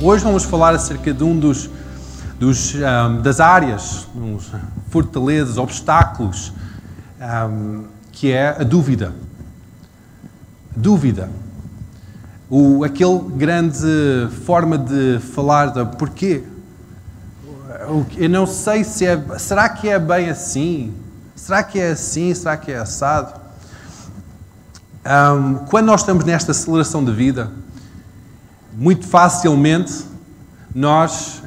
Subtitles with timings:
[0.00, 1.68] hoje vamos falar acerca de um dos,
[2.38, 4.50] dos um, das áreas, uns
[4.88, 6.52] fortalezas, obstáculos,
[7.20, 9.14] um, que é a dúvida.
[10.74, 11.30] Dúvida.
[12.48, 16.42] O, aquele grande forma de falar da porquê.
[18.16, 19.38] Eu não sei se é.
[19.38, 20.94] Será que é bem assim?
[21.36, 22.34] Será que é assim?
[22.34, 23.38] Será que é assado?
[25.04, 27.50] Um, quando nós estamos nesta aceleração de vida,
[28.72, 30.10] muito facilmente
[30.74, 31.42] nós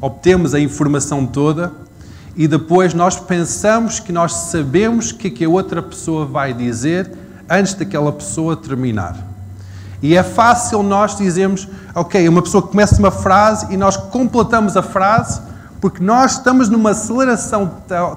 [0.00, 1.72] obtemos a informação toda
[2.36, 6.54] e depois nós pensamos que nós sabemos o que, é que a outra pessoa vai
[6.54, 7.10] dizer
[7.48, 9.16] antes daquela pessoa terminar.
[10.00, 14.82] E é fácil nós dizermos, ok, uma pessoa começa uma frase e nós completamos a
[14.82, 15.42] frase
[15.80, 17.70] porque nós estamos numa aceleração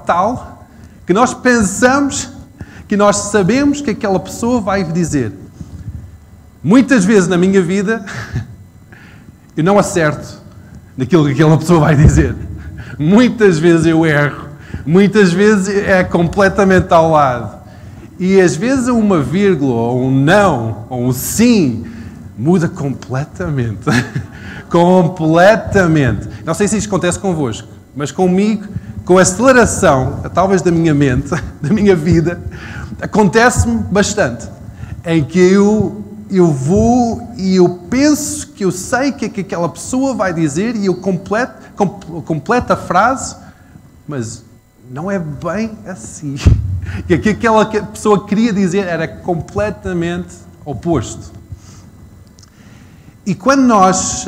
[0.06, 0.66] tal
[1.06, 2.30] que nós pensamos
[2.88, 5.43] que nós sabemos que aquela pessoa vai dizer.
[6.64, 8.06] Muitas vezes na minha vida
[9.58, 10.42] eu não acerto
[10.98, 12.36] naquilo que aquela pessoa vai dizer.
[12.98, 14.48] Muitas vezes eu erro.
[14.86, 17.64] Muitas vezes é completamente ao lado.
[18.20, 21.86] E às vezes uma vírgula, ou um não, ou um sim,
[22.38, 23.84] muda completamente.
[24.70, 26.30] completamente.
[26.46, 28.68] Não sei se isto acontece convosco, mas comigo,
[29.06, 31.30] com a aceleração, talvez da minha mente,
[31.62, 32.42] da minha vida,
[33.02, 34.48] acontece-me bastante.
[35.06, 36.04] Em que eu,
[36.38, 40.34] eu vou e eu penso que eu sei o que, é que aquela pessoa vai
[40.34, 41.54] dizer e eu completo,
[42.26, 43.36] completo a frase,
[44.08, 44.44] mas
[44.90, 46.36] não é bem assim.
[47.00, 51.32] O que aquela pessoa queria dizer era completamente oposto.
[53.26, 54.26] E quando nós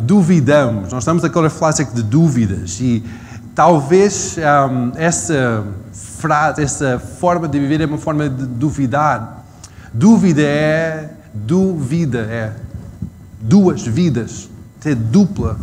[0.00, 3.04] duvidamos, nós estamos aquela fase de dúvidas e
[3.54, 4.38] talvez
[4.96, 5.62] essa
[5.92, 9.44] frase, essa forma de viver é uma forma de duvidar.
[9.92, 12.52] Dúvida é dúvida, é
[13.40, 14.48] duas vidas,
[14.80, 15.56] ter dupla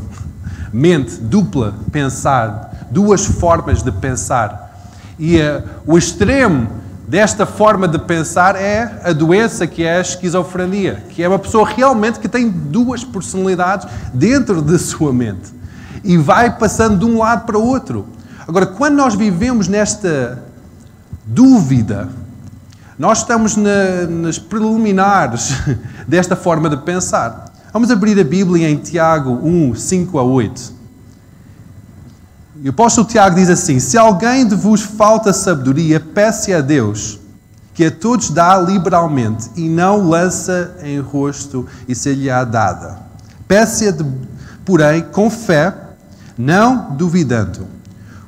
[0.72, 4.92] mente, dupla pensar, duas formas de pensar.
[5.18, 6.68] E uh, o extremo
[7.08, 11.68] desta forma de pensar é a doença que é a esquizofrenia, que é uma pessoa
[11.68, 15.56] realmente que tem duas personalidades dentro de sua mente
[16.04, 18.08] e vai passando de um lado para o outro.
[18.48, 20.44] Agora, quando nós vivemos nesta
[21.26, 22.10] dúvida,
[22.98, 25.54] nós estamos na, nas preliminares
[26.08, 27.46] desta forma de pensar.
[27.72, 30.74] Vamos abrir a Bíblia em Tiago 1, 5 a 8.
[32.64, 37.20] E o apóstolo Tiago diz assim: Se alguém de vos falta sabedoria, peça a Deus,
[37.76, 42.98] que a todos dá liberalmente, e não lança em rosto e se-lhe-á dada.
[43.48, 43.96] Peça,
[44.66, 45.72] porém, com fé,
[46.36, 47.68] não duvidando,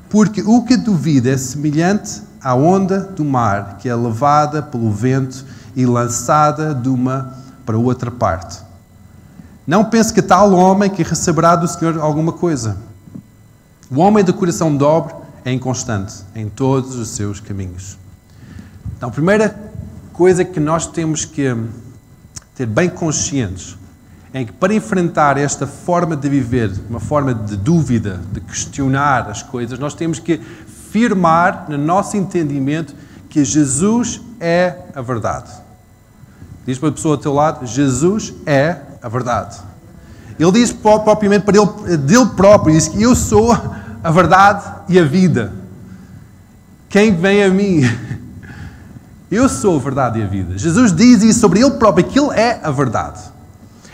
[0.10, 5.46] porque o que duvida é semelhante à onda do mar, que é levada pelo vento
[5.76, 7.34] e lançada de uma
[7.66, 8.60] para outra parte.
[9.66, 12.78] Não pense que tal homem que receberá do Senhor alguma coisa.
[13.92, 15.14] O homem de coração dobre
[15.46, 17.98] é inconstante em todos os seus caminhos.
[18.98, 19.56] Então, a primeira
[20.12, 21.56] coisa que nós temos que
[22.56, 23.78] ter bem conscientes
[24.34, 29.42] é que para enfrentar esta forma de viver, uma forma de dúvida, de questionar as
[29.42, 30.42] coisas, nós temos que
[30.92, 32.94] firmar no nosso entendimento
[33.30, 35.52] que Jesus é a verdade.
[36.66, 39.58] Diz para a pessoa ao teu lado: Jesus é a verdade.
[40.38, 43.52] Ele diz propriamente para ele, dele próprio: diz que eu sou
[44.04, 45.54] a verdade e a vida.
[46.88, 47.82] Quem vem a mim?
[49.32, 50.58] Eu sou a verdade e a vida.
[50.58, 53.22] Jesus diz isso sobre ele próprio, que ele é a verdade.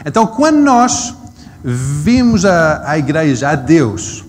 [0.06, 1.14] Então, quando nós
[1.62, 4.24] vimos a, a igreja, a Deus,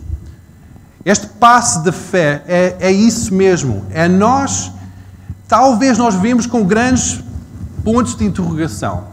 [1.07, 3.87] este passo de fé é, é isso mesmo.
[3.91, 4.73] É nós,
[5.47, 7.23] talvez nós vimos com grandes
[7.85, 9.05] pontos de interrogação,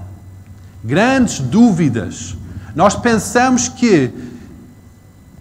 [0.83, 2.35] grandes dúvidas.
[2.75, 4.11] Nós pensamos que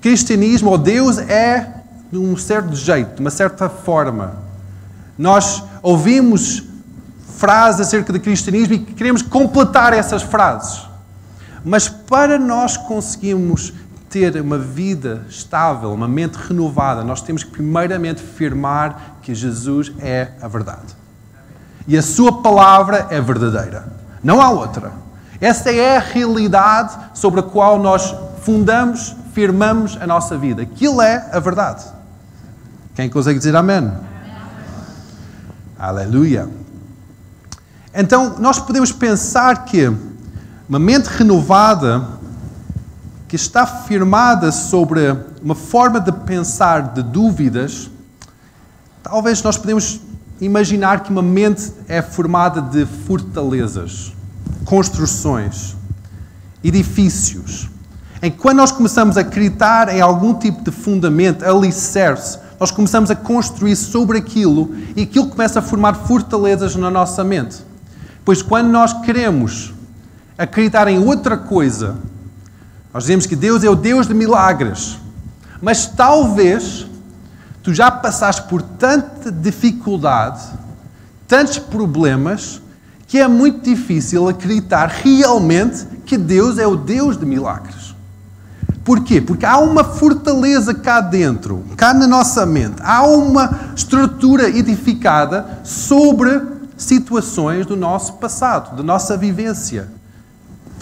[0.02, 1.72] cristianismo ou Deus é
[2.12, 4.36] de um certo jeito, de uma certa forma.
[5.16, 6.64] Nós ouvimos
[7.38, 10.82] frases acerca do cristianismo e queremos completar essas frases.
[11.64, 13.72] Mas para nós conseguirmos
[14.12, 20.32] ter uma vida estável, uma mente renovada, nós temos que primeiramente afirmar que Jesus é
[20.42, 20.94] a verdade.
[21.88, 23.90] E a sua palavra é verdadeira.
[24.22, 24.92] Não há outra.
[25.40, 30.60] Essa é a realidade sobre a qual nós fundamos, firmamos a nossa vida.
[30.60, 31.84] Aquilo é a verdade.
[32.94, 33.90] Quem consegue dizer amém?
[35.78, 36.48] Aleluia.
[37.94, 39.90] Então, nós podemos pensar que
[40.68, 42.20] uma mente renovada
[43.32, 45.00] que está firmada sobre
[45.42, 47.90] uma forma de pensar de dúvidas,
[49.02, 50.02] talvez nós podemos
[50.38, 54.12] imaginar que uma mente é formada de fortalezas,
[54.66, 55.74] construções,
[56.62, 57.70] edifícios.
[58.20, 63.16] em quando nós começamos a acreditar em algum tipo de fundamento, alicerce, nós começamos a
[63.16, 67.64] construir sobre aquilo e aquilo começa a formar fortalezas na nossa mente.
[68.26, 69.72] Pois quando nós queremos
[70.36, 71.96] acreditar em outra coisa,
[72.92, 74.98] nós dizemos que Deus é o Deus de milagres,
[75.60, 76.86] mas talvez
[77.62, 80.42] tu já passaste por tanta dificuldade,
[81.26, 82.60] tantos problemas,
[83.06, 87.94] que é muito difícil acreditar realmente que Deus é o Deus de milagres.
[88.84, 89.20] Porquê?
[89.20, 92.76] Porque há uma fortaleza cá dentro, cá na nossa mente.
[92.82, 96.42] Há uma estrutura edificada sobre
[96.76, 99.88] situações do nosso passado, da nossa vivência,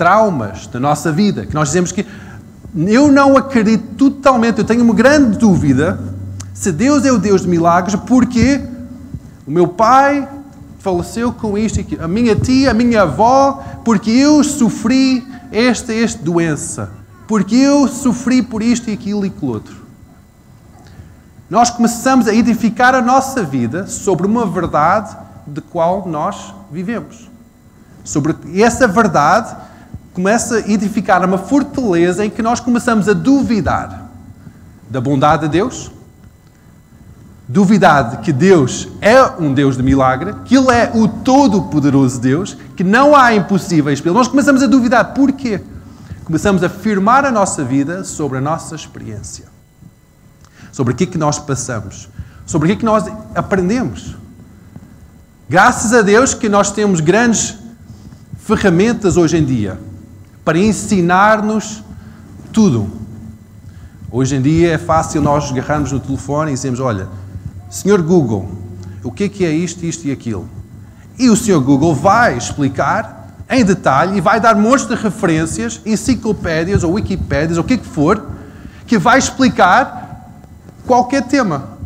[0.01, 2.07] traumas da nossa vida, que nós dizemos que
[2.75, 6.01] eu não acredito totalmente, eu tenho uma grande dúvida
[6.55, 8.63] se Deus é o Deus de milagres, porque
[9.47, 10.27] o meu pai
[10.79, 17.01] faleceu com isto, a minha tia, a minha avó, porque eu sofri esta, esta doença
[17.31, 19.77] porque eu sofri por isto e aquilo e aquilo outro.
[21.49, 25.17] Nós começamos a edificar a nossa vida sobre uma verdade
[25.47, 27.31] de qual nós vivemos.
[28.03, 29.55] Sobre essa verdade
[30.13, 34.11] começa a edificar uma fortaleza em que nós começamos a duvidar
[34.89, 35.91] da bondade de Deus,
[37.49, 42.57] duvidar de que Deus é um Deus de milagre, que Ele é o todo-poderoso Deus,
[42.77, 44.19] que não há impossíveis para Ele.
[44.19, 45.15] Nós começamos a duvidar.
[45.15, 45.61] Porquê?
[46.31, 49.47] começamos a firmar a nossa vida sobre a nossa experiência,
[50.71, 52.09] sobre o que é que nós passamos,
[52.47, 53.05] sobre o que é que nós
[53.35, 54.15] aprendemos.
[55.49, 57.59] Graças a Deus que nós temos grandes
[58.39, 59.77] ferramentas hoje em dia
[60.45, 61.83] para ensinar-nos
[62.53, 62.89] tudo.
[64.11, 67.09] Hoje em dia é fácil nós agarrarmos no telefone e dizemos: Olha,
[67.69, 68.51] Senhor Google,
[69.05, 70.49] o que é que é isto, isto e aquilo?
[71.19, 76.83] E o Senhor Google vai explicar em detalhe e vai dar montes de referências, enciclopédias
[76.83, 78.27] ou wikipédias, ou o que, que for,
[78.87, 80.33] que vai explicar
[80.87, 81.79] qualquer tema.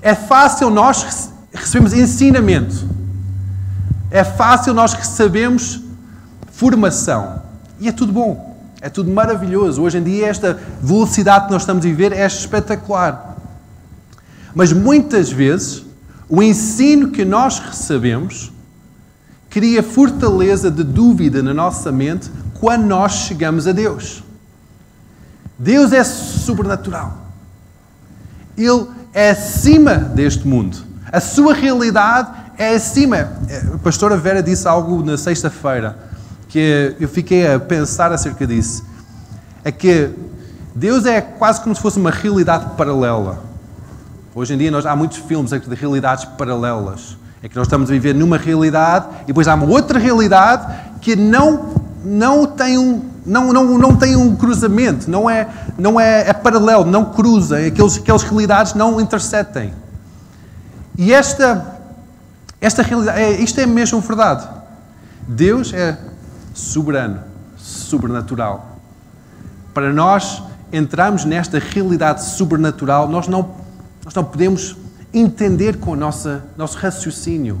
[0.00, 2.88] É fácil nós recebemos ensinamento.
[4.10, 5.83] É fácil nós recebemos
[6.64, 7.42] formação.
[7.78, 8.56] E é tudo bom.
[8.80, 9.82] É tudo maravilhoso.
[9.82, 13.36] Hoje em dia, esta velocidade que nós estamos a viver é espetacular.
[14.54, 15.84] Mas muitas vezes,
[16.26, 18.50] o ensino que nós recebemos
[19.50, 24.24] cria fortaleza de dúvida na nossa mente quando nós chegamos a Deus.
[25.58, 27.28] Deus é sobrenatural.
[28.56, 30.78] Ele é acima deste mundo.
[31.12, 33.32] A sua realidade é acima.
[33.74, 36.13] A pastora Vera disse algo na sexta-feira
[36.54, 38.84] que eu fiquei a pensar acerca disso.
[39.64, 40.10] É que
[40.72, 43.42] Deus é quase como se fosse uma realidade paralela.
[44.32, 47.16] Hoje em dia nós, há muitos filmes de realidades paralelas.
[47.42, 51.16] É que nós estamos a viver numa realidade e depois há uma outra realidade que
[51.16, 51.74] não,
[52.04, 56.84] não, tem, um, não, não, não tem um cruzamento, não é, não é, é paralelo,
[56.84, 59.74] não cruza, aqueles, aquelas realidades não interceptem.
[60.96, 61.80] E esta,
[62.60, 64.46] esta realidade, é, isto é mesmo verdade.
[65.26, 66.13] Deus é
[66.54, 67.20] soberano,
[67.58, 68.78] sobrenatural.
[69.74, 70.42] Para nós
[70.72, 73.50] entrarmos nesta realidade sobrenatural, nós não,
[74.04, 74.76] nós não podemos
[75.12, 77.60] entender com o nosso, nosso raciocínio.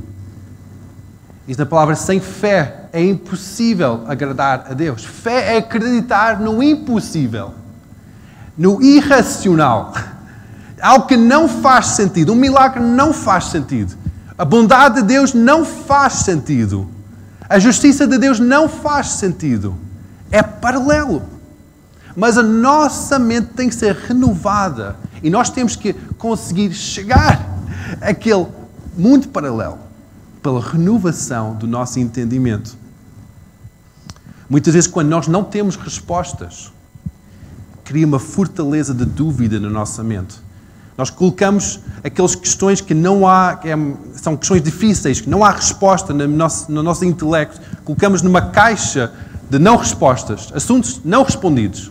[1.46, 5.04] Diz na palavra: sem fé é impossível agradar a Deus.
[5.04, 7.52] Fé é acreditar no impossível,
[8.56, 9.92] no irracional,
[10.80, 12.32] algo que não faz sentido.
[12.32, 13.96] Um milagre não faz sentido.
[14.38, 16.93] A bondade de Deus não faz sentido.
[17.48, 19.76] A justiça de Deus não faz sentido.
[20.30, 21.22] É paralelo.
[22.16, 27.44] Mas a nossa mente tem que ser renovada e nós temos que conseguir chegar
[28.00, 28.46] àquele
[28.96, 29.78] mundo paralelo
[30.42, 32.76] pela renovação do nosso entendimento.
[34.48, 36.70] Muitas vezes, quando nós não temos respostas,
[37.82, 40.43] cria uma fortaleza de dúvida na nossa mente.
[40.96, 43.76] Nós colocamos aquelas questões que não há, que é,
[44.14, 49.12] são questões difíceis, que não há resposta no nosso, no nosso intelecto, colocamos numa caixa
[49.50, 51.90] de não respostas, assuntos não respondidos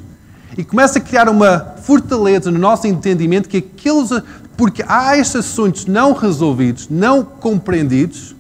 [0.57, 4.09] e começa a criar uma fortaleza no nosso entendimento que aqueles.
[4.55, 8.35] Porque há estes assuntos não resolvidos, não compreendidos,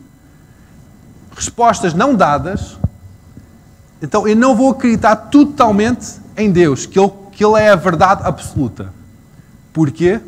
[1.35, 2.77] respostas não dadas,
[3.99, 8.21] então eu não vou acreditar totalmente em Deus, que Ele, que Ele é a verdade
[8.25, 8.93] absoluta.
[9.73, 10.21] Porquê?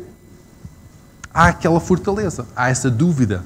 [1.36, 3.44] Há aquela fortaleza, há essa dúvida.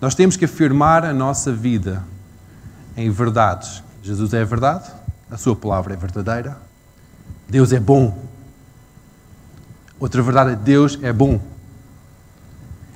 [0.00, 2.02] Nós temos que afirmar a nossa vida
[2.96, 4.84] em verdades Jesus é a verdade,
[5.30, 6.58] a sua palavra é verdadeira,
[7.48, 8.22] Deus é bom.
[9.98, 11.40] Outra verdade é Deus é bom.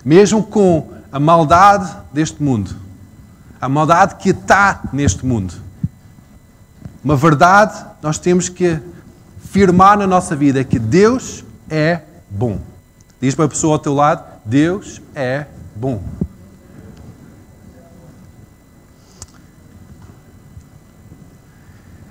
[0.04, 2.76] Mesmo com a maldade deste mundo,
[3.58, 5.54] a maldade que está neste mundo.
[7.02, 8.78] Uma verdade nós temos que
[9.50, 12.60] firmar na nossa vida que Deus é bom.
[13.20, 16.02] Diz para a pessoa ao teu lado: Deus é bom.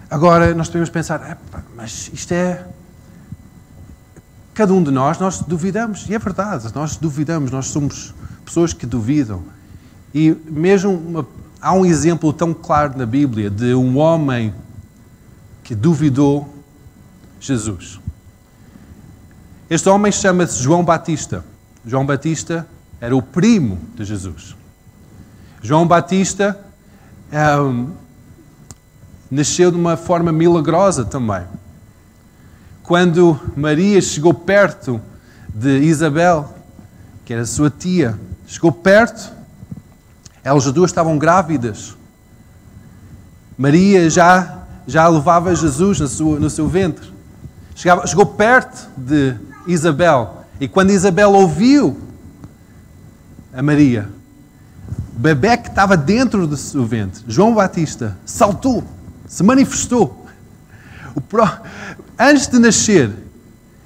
[0.10, 1.38] Agora nós podemos pensar,
[1.76, 2.66] mas isto é.
[4.54, 8.88] Cada um de nós, nós duvidamos, e é verdade, nós duvidamos, nós somos pessoas que
[8.88, 9.44] duvidam.
[10.16, 11.28] E mesmo uma,
[11.62, 14.56] há um exemplo tão claro na Bíblia de um homem
[15.64, 16.57] que duvidou
[17.40, 18.00] Jesus.
[19.70, 21.44] Este homem chama-se João Batista.
[21.86, 22.68] João Batista
[23.00, 24.56] era o primo de Jesus.
[25.62, 26.58] João Batista
[27.62, 27.92] um,
[29.30, 31.44] nasceu de uma forma milagrosa também.
[32.84, 35.02] Quando Maria chegou perto
[35.54, 36.54] de Isabel,
[37.26, 38.18] que era sua tia,
[38.48, 39.34] chegou perto,
[40.44, 41.98] elas duas estavam grávidas.
[43.58, 47.17] Maria já, já levava Jesus no seu, no seu ventre.
[47.78, 49.36] Chegava, chegou perto de
[49.68, 50.44] Isabel.
[50.60, 51.96] E quando Isabel ouviu
[53.54, 54.10] a Maria,
[55.16, 58.84] o bebê que estava dentro do seu ventre, João Batista, saltou
[59.28, 60.26] se manifestou.
[62.18, 63.12] Antes de nascer,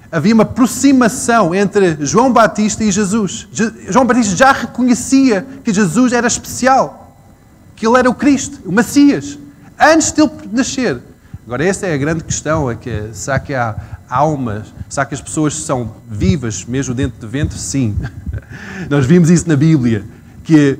[0.09, 3.49] havia uma aproximação entre João Batista e Jesus.
[3.89, 7.17] João Batista já reconhecia que Jesus era especial,
[7.75, 9.37] que ele era o Cristo, o Messias,
[9.77, 11.10] antes de ele nascer.
[11.45, 13.75] Agora, essa é a grande questão: é que, será que há
[14.09, 17.57] almas, será que as pessoas são vivas mesmo dentro do ventre?
[17.57, 17.97] Sim.
[18.89, 20.03] Nós vimos isso na Bíblia,
[20.43, 20.77] que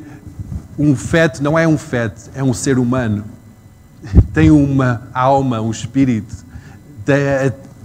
[0.77, 3.23] um feto não é um feto, é um ser humano
[4.33, 6.35] tem uma alma, um espírito,
[7.05, 7.17] tem,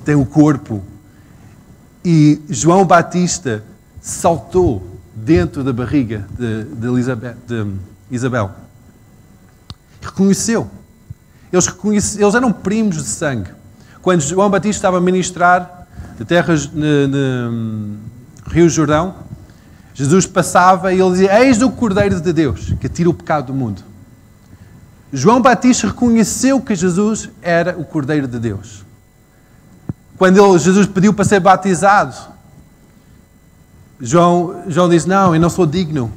[0.04, 0.82] tem um corpo.
[2.04, 3.64] E João Batista
[4.00, 6.86] saltou dentro da barriga de, de,
[7.46, 7.72] de
[8.10, 8.52] Isabel.
[10.00, 10.70] Reconheceu.
[11.52, 13.50] Eles, eles eram primos de sangue.
[14.02, 15.86] Quando João Batista estava a ministrar
[16.18, 17.96] de terras no
[18.48, 19.14] Rio Jordão,
[19.94, 23.54] Jesus passava e ele dizia: Eis o Cordeiro de Deus que tira o pecado do
[23.54, 23.82] mundo.
[25.12, 28.84] João Batista reconheceu que Jesus era o Cordeiro de Deus.
[30.18, 32.14] Quando ele, Jesus pediu para ser batizado,
[34.00, 36.12] João, João disse: Não, eu não sou digno.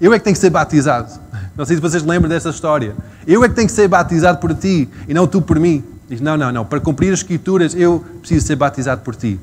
[0.00, 1.10] Eu é que tenho que ser batizado.
[1.56, 2.94] Não sei se vocês lembram dessa história.
[3.26, 5.82] Eu é que tenho que ser batizado por ti e não tu por mim.
[6.08, 6.64] Diz: Não, não, não.
[6.64, 9.40] Para cumprir as Escrituras, eu preciso ser batizado por ti.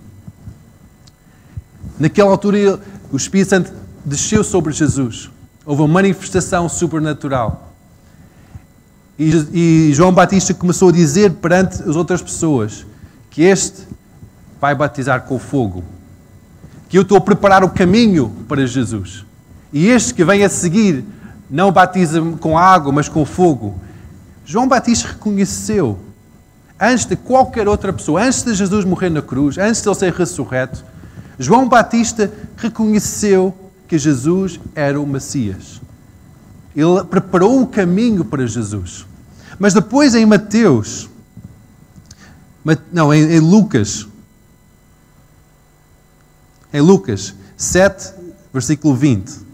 [1.99, 2.79] Naquela altura,
[3.11, 3.73] o Espírito Santo
[4.05, 5.29] desceu sobre Jesus.
[5.65, 7.73] Houve uma manifestação sobrenatural.
[9.17, 12.85] E, João Batista começou a dizer perante as outras pessoas
[13.29, 13.87] que este
[14.59, 15.83] vai batizar com fogo.
[16.89, 19.25] Que eu estou a preparar o caminho para Jesus.
[19.71, 21.05] E este que vem a seguir
[21.53, 23.79] não batiza com água, mas com fogo.
[24.43, 25.99] João Batista reconheceu,
[26.81, 30.11] antes de qualquer outra pessoa, antes de Jesus morrer na cruz, antes de ele ser
[30.13, 30.83] ressurreto,
[31.37, 33.55] João Batista reconheceu
[33.87, 35.79] que Jesus era o Messias.
[36.75, 39.05] Ele preparou o caminho para Jesus.
[39.59, 41.07] Mas depois em Mateus,
[42.91, 44.07] não, em, Lucas,
[46.73, 48.11] em Lucas 7,
[48.51, 49.52] versículo 20.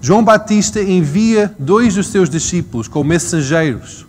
[0.00, 4.06] João Batista envia dois dos seus discípulos como mensageiros,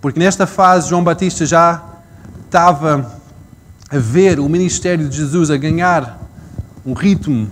[0.00, 1.82] porque nesta fase João Batista já
[2.44, 3.20] estava
[3.90, 6.20] a ver o ministério de Jesus a ganhar
[6.84, 7.48] um ritmo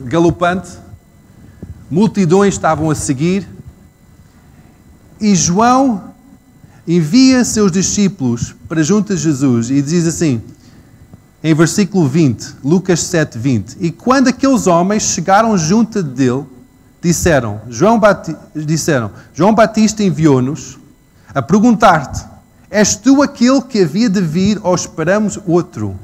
[0.00, 0.70] galopante,
[1.90, 3.48] multidões estavam a seguir,
[5.20, 6.12] e João
[6.86, 10.42] envia seus discípulos para junto de Jesus e diz assim,
[11.42, 16.44] em versículo 20, Lucas 7, 20: E quando aqueles homens chegaram junto dele,
[17.04, 20.78] disseram: João, Bati disseram, João Batista enviou-nos
[21.34, 22.24] a perguntar-te:
[22.70, 25.98] És tu aquele que havia de vir ou esperamos outro?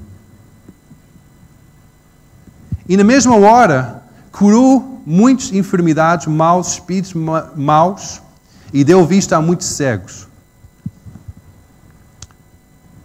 [2.87, 7.14] E na mesma hora curou muitas enfermidades, maus espíritos
[7.57, 8.21] maus
[8.73, 10.28] e deu vista a muitos cegos.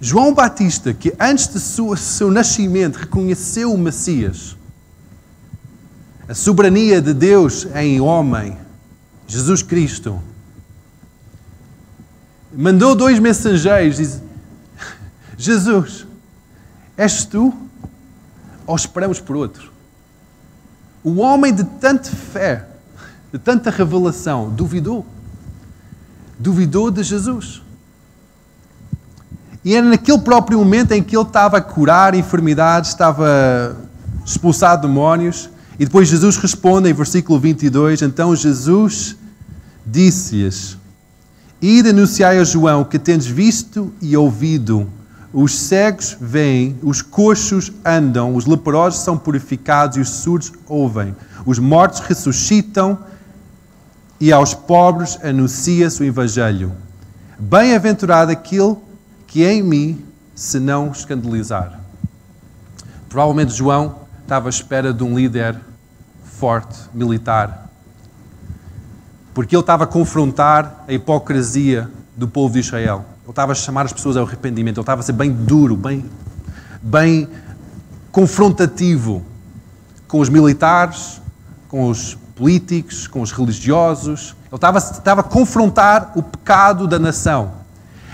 [0.02, 4.56] João Batista, que antes de seu, seu nascimento reconheceu o Messias,
[6.28, 8.58] a soberania de Deus em homem,
[9.28, 10.22] Jesus Cristo,
[12.54, 14.22] mandou dois mensageiros e
[15.38, 16.08] Jesus,
[16.98, 17.54] és tu
[18.66, 19.72] ou esperamos por outro?
[21.04, 22.66] O homem de tanta fé,
[23.32, 25.06] de tanta revelação, duvidou.
[26.40, 27.62] Duvidou de Jesus.
[29.64, 33.78] E era naquele próprio momento em que ele estava a curar enfermidades, estava
[34.26, 35.50] expulsar demónios.
[35.80, 38.02] E depois Jesus responde em versículo 22.
[38.02, 39.16] Então Jesus
[39.86, 40.78] disse-lhes:
[41.62, 44.90] E denunciai a João que tendes visto e ouvido.
[45.34, 51.14] Os cegos veem, os coxos andam, os leprosos são purificados e os surdos ouvem.
[51.46, 52.98] Os mortos ressuscitam
[54.18, 56.72] e aos pobres anuncia-se o Evangelho.
[57.38, 58.78] Bem-aventurado aquele
[59.28, 61.82] que em mim se não escandalizar.
[63.10, 65.56] Provavelmente João estava à espera de um líder
[66.24, 67.70] forte, militar,
[69.36, 73.06] porque ele estava a confrontar a hipocrisia do povo de Israel.
[73.22, 76.06] Ele estava a chamar as pessoas ao arrependimento, ele estava a ser bem duro, bem,
[76.82, 77.30] bem
[78.12, 79.24] confrontativo
[80.08, 81.22] com os militares,
[81.70, 84.36] com os políticos, com os religiosos.
[84.48, 87.52] Ele estava, estava a confrontar o pecado da nação.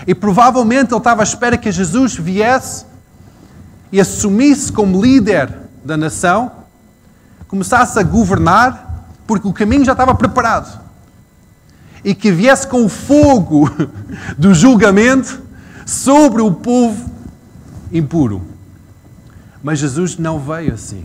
[0.06, 2.84] E provavelmente ele estava à espera que Jesus viesse
[3.90, 6.50] e assumisse como líder da nação,
[7.48, 10.80] começasse a governar, porque o caminho já estava preparado
[12.04, 13.70] e que viesse com o fogo
[14.36, 15.40] do julgamento
[15.86, 17.10] sobre o povo
[17.92, 18.42] impuro.
[19.62, 21.04] Mas Jesus não veio assim.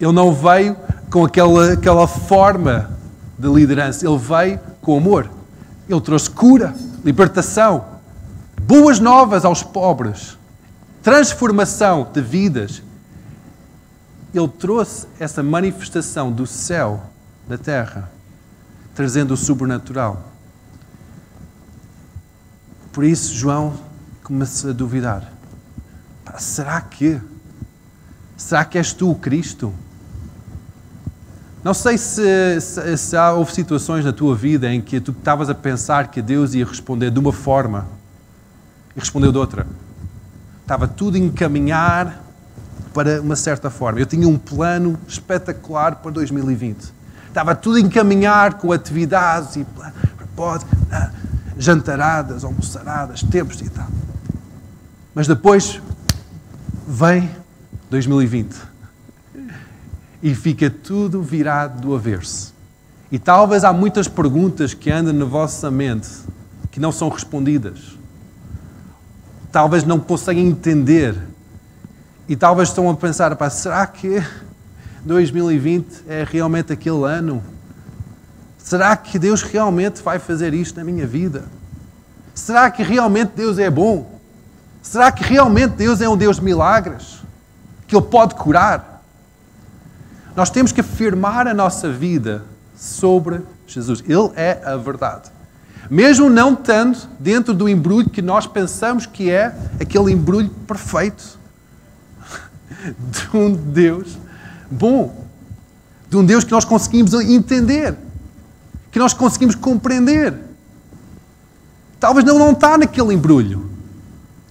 [0.00, 0.76] Ele não veio
[1.10, 2.90] com aquela, aquela forma
[3.38, 4.04] de liderança.
[4.06, 5.30] Ele veio com amor.
[5.88, 7.84] Ele trouxe cura, libertação,
[8.60, 10.36] boas novas aos pobres,
[11.02, 12.82] transformação de vidas.
[14.34, 17.04] Ele trouxe essa manifestação do céu
[17.48, 18.10] da terra
[18.94, 20.32] trazendo o sobrenatural.
[22.92, 23.74] Por isso, João
[24.22, 25.32] começa a duvidar:
[26.38, 27.20] será que?
[28.36, 29.72] Será que és tu o Cristo?
[31.62, 35.48] Não sei se, se, se há, houve situações na tua vida em que tu estavas
[35.48, 37.86] a pensar que Deus ia responder de uma forma
[38.96, 39.66] e respondeu de outra.
[40.60, 42.21] Estava tudo a encaminhar
[42.92, 44.00] para uma certa forma.
[44.00, 47.02] Eu tinha um plano espetacular para 2020
[47.32, 49.66] estava tudo a encaminhar com atividades e
[50.36, 51.10] pode, ah,
[51.58, 53.88] jantaradas, almoçaradas, tempos e tal.
[55.14, 55.80] Mas depois
[56.86, 57.30] vem
[57.90, 58.54] 2020
[60.22, 62.52] e fica tudo virado do avesso.
[63.10, 66.08] E talvez há muitas perguntas que andam na vossa mente
[66.70, 67.98] que não são respondidas.
[69.50, 71.16] Talvez não conseguem entender.
[72.28, 74.22] E talvez estão a pensar, será que
[75.04, 77.42] 2020 é realmente aquele ano?
[78.56, 81.44] Será que Deus realmente vai fazer isto na minha vida?
[82.32, 84.20] Será que realmente Deus é bom?
[84.80, 87.18] Será que realmente Deus é um Deus de milagres?
[87.88, 89.02] Que Ele pode curar?
[90.36, 92.44] Nós temos que afirmar a nossa vida
[92.76, 94.02] sobre Jesus.
[94.06, 95.30] Ele é a verdade.
[95.90, 101.41] Mesmo não estando dentro do embrulho que nós pensamos que é aquele embrulho perfeito
[102.98, 104.18] de um Deus
[104.70, 105.26] bom,
[106.08, 107.96] de um Deus que nós conseguimos entender,
[108.90, 110.34] que nós conseguimos compreender.
[111.98, 113.70] Talvez não, não está naquele embrulho.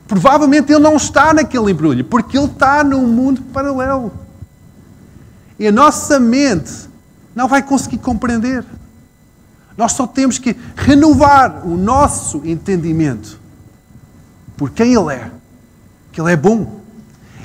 [0.08, 4.12] Provavelmente ele não está naquele embrulho, porque ele está num mundo paralelo.
[5.58, 6.90] E a nossa mente
[7.36, 8.66] não vai conseguir compreender.
[9.78, 13.40] Nós só temos que renovar o nosso entendimento
[14.58, 15.32] por quem Ele é,
[16.12, 16.81] que Ele é bom.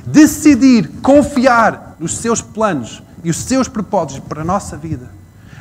[0.07, 5.11] Decidir confiar nos seus planos e os seus propósitos para a nossa vida.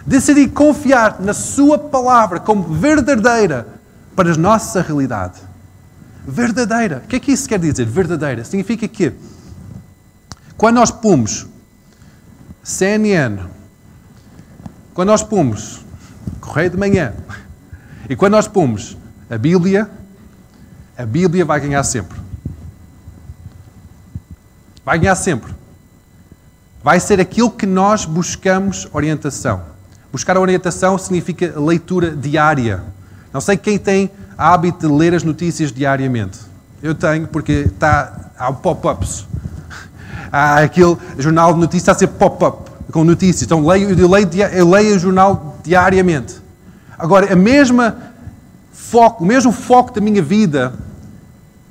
[0.06, 3.68] Decidir confiar na Sua palavra como verdadeira
[4.16, 5.42] para a nossa realidade.
[6.28, 7.02] Verdadeira.
[7.04, 7.86] O que é que isso quer dizer?
[7.86, 8.44] Verdadeira.
[8.44, 9.14] Significa que
[10.56, 11.48] quando nós pomos
[12.64, 13.40] CNN,
[14.94, 15.84] quando nós pomos
[16.40, 17.14] Correio de Manhã
[18.10, 18.98] e quando nós pomos
[19.30, 19.90] a Bíblia,
[20.98, 22.25] a Bíblia vai ganhar sempre.
[24.86, 25.66] Vai ganhar sempre
[26.86, 29.60] vai ser aquilo que nós buscamos orientação.
[30.12, 32.84] Buscar orientação significa leitura diária.
[33.34, 36.38] Não sei quem tem hábito de ler as notícias diariamente.
[36.84, 39.26] Eu tenho, porque está, há pop-ups.
[40.32, 43.42] Há aquele jornal de notícias, está a ser pop-up com notícias.
[43.42, 46.36] Então leio, eu, leio, eu leio o jornal diariamente.
[47.00, 47.98] Agora, a mesma
[48.72, 50.72] foco, o mesmo foco da minha vida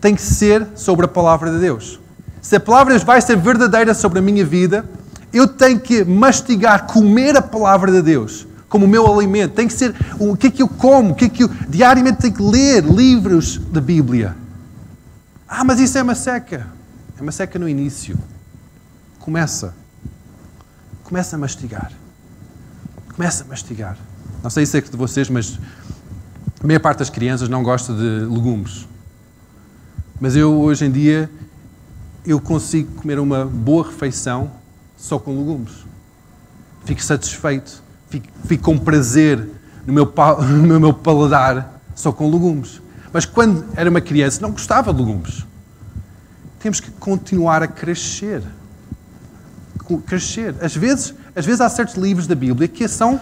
[0.00, 2.00] tem que ser sobre a palavra de Deus.
[2.44, 4.84] Se a palavra vai ser verdadeira sobre a minha vida,
[5.32, 9.54] eu tenho que mastigar, comer a palavra de Deus como o meu alimento.
[9.54, 12.18] Tem que ser o que é que eu como, o que é que eu diariamente
[12.18, 14.36] tenho que ler livros da Bíblia.
[15.48, 16.66] Ah, mas isso é uma seca.
[17.18, 18.18] É uma seca no início.
[19.20, 19.74] Começa.
[21.02, 21.92] Começa a mastigar.
[23.16, 23.96] Começa a mastigar.
[24.42, 25.58] Não sei se é de vocês, mas
[26.62, 28.86] a maior parte das crianças não gosta de legumes.
[30.20, 31.30] Mas eu hoje em dia
[32.26, 34.50] eu consigo comer uma boa refeição
[34.96, 35.72] só com legumes.
[36.84, 39.48] Fico satisfeito, fico, fico com prazer
[39.86, 40.12] no meu,
[40.66, 42.80] no meu paladar só com legumes.
[43.12, 45.46] Mas quando era uma criança, não gostava de legumes.
[46.58, 48.42] Temos que continuar a crescer.
[50.06, 50.54] Crescer.
[50.62, 53.20] Às vezes, às vezes há certos livros da Bíblia que são,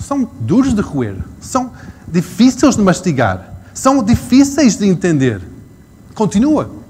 [0.00, 1.72] são duros de roer, são
[2.08, 5.42] difíceis de mastigar, são difíceis de entender.
[6.14, 6.83] Continua.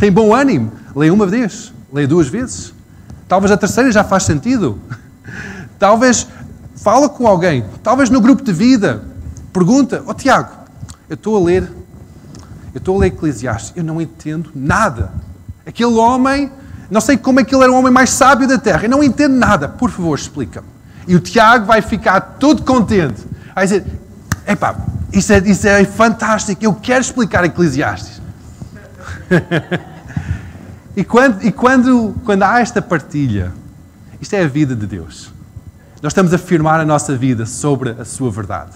[0.00, 0.72] Tem bom ânimo.
[0.96, 2.72] Leia uma vez, leia duas vezes.
[3.28, 4.78] Talvez a terceira já faz sentido.
[5.78, 6.26] Talvez
[6.74, 9.04] fala com alguém, talvez no grupo de vida.
[9.52, 10.50] Pergunta, ó oh, Tiago,
[11.08, 11.62] eu estou a ler,
[12.74, 15.12] eu estou a ler Eclesiastes, eu não entendo nada.
[15.66, 16.50] Aquele homem,
[16.90, 19.02] não sei como é que ele era o homem mais sábio da terra, eu não
[19.02, 19.68] entendo nada.
[19.68, 20.66] Por favor, explica-me.
[21.06, 23.26] E o Tiago vai ficar todo contente.
[23.54, 23.84] Vai dizer,
[24.46, 24.76] epá,
[25.12, 28.20] isso é, isso é fantástico, eu quero explicar Eclesiastes.
[30.96, 33.52] e quando, e quando, quando há esta partilha,
[34.20, 35.32] isto é a vida de Deus.
[36.02, 38.72] Nós estamos a afirmar a nossa vida sobre a sua verdade.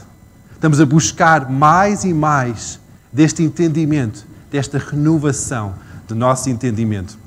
[0.53, 2.79] Estamos a buscar mais e mais
[3.13, 5.75] deste entendimento, desta renovação
[6.07, 7.19] do nosso entendimento.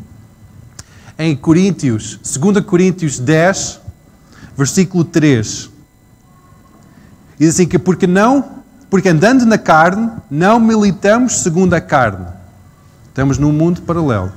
[1.20, 3.82] Em Coríntios, 2 Coríntios 10,
[4.56, 5.70] versículo 3,
[7.40, 8.58] diz assim que porque não,
[8.90, 12.28] porque andando na carne, não militamos segundo a carne.
[13.10, 14.32] Estamos num mundo paralelo.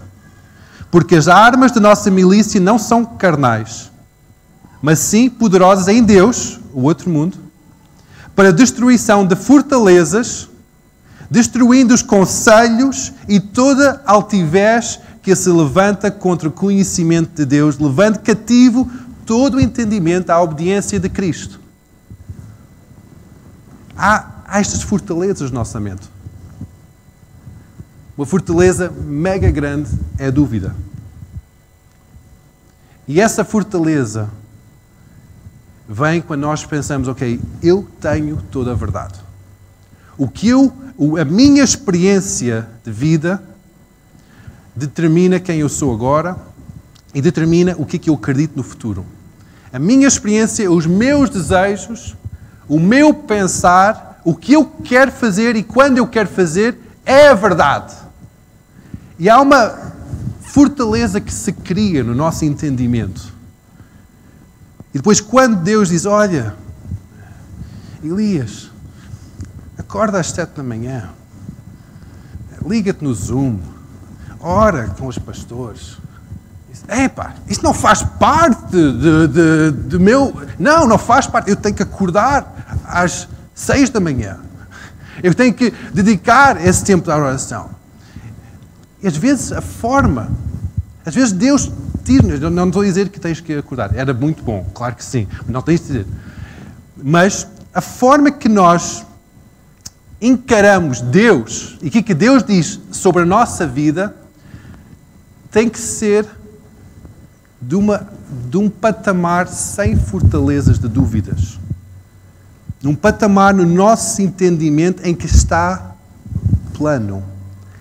[0.91, 3.91] Porque as armas da nossa milícia não são carnais,
[4.83, 7.39] mas sim poderosas em Deus, o outro mundo,
[8.35, 10.49] para destruição de fortalezas,
[11.31, 18.19] destruindo os conselhos e toda altivez que se levanta contra o conhecimento de Deus, levando
[18.19, 18.91] cativo
[19.25, 21.61] todo o entendimento à obediência de Cristo.
[23.97, 26.09] Há, há estas fortalezas no nosso mente.
[28.21, 30.77] Uma fortaleza mega grande é a dúvida.
[33.09, 34.29] E essa fortaleza
[35.89, 39.19] vem quando nós pensamos, ok, eu tenho toda a verdade.
[40.19, 40.71] O que eu,
[41.19, 43.43] a minha experiência de vida
[44.77, 46.37] determina quem eu sou agora
[47.15, 49.07] e determina o que é que eu acredito no futuro.
[49.73, 52.15] A minha experiência, os meus desejos,
[52.69, 57.35] o meu pensar, o que eu quero fazer e quando eu quero fazer é a
[57.35, 58.10] verdade.
[59.21, 59.93] E há uma
[60.41, 63.31] fortaleza que se cria no nosso entendimento
[64.93, 66.55] e depois, quando Deus diz: Olha,
[68.03, 68.71] Elias,
[69.79, 71.11] acorda às sete da manhã,
[72.67, 73.59] liga-te no Zoom,
[74.41, 75.99] ora com os pastores.
[76.89, 80.35] Epá, isso não faz parte de, de, de, meu.
[80.59, 81.49] Não, não faz parte.
[81.49, 84.39] Eu tenho que acordar às seis da manhã.
[85.23, 87.71] Eu tenho que dedicar esse tempo da oração.
[89.03, 90.31] E às vezes a forma,
[91.05, 91.71] às vezes Deus
[92.05, 93.95] tira Não estou a dizer que tens que acordar.
[93.95, 95.27] Era muito bom, claro que sim.
[95.47, 96.07] Não tens de dizer.
[96.97, 99.05] Mas a forma que nós
[100.21, 104.15] encaramos Deus e o que, que Deus diz sobre a nossa vida
[105.51, 106.27] tem que ser
[107.61, 108.07] de, uma,
[108.49, 111.59] de um patamar sem fortalezas de dúvidas.
[112.83, 115.95] Num patamar no nosso entendimento em que está
[116.75, 117.23] plano,